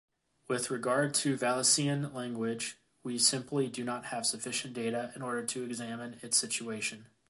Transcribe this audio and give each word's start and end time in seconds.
With 0.47 0.71
regard 0.71 1.13
to 1.13 1.37
Valencian 1.37 2.11
language, 2.11 2.79
we 3.03 3.19
simply 3.19 3.67
do 3.67 3.83
not 3.83 4.05
have 4.05 4.25
sufficient 4.25 4.73
data 4.73 5.11
in 5.15 5.21
order 5.21 5.45
to 5.45 5.63
examine 5.63 6.17
its 6.23 6.37
situation. 6.37 7.05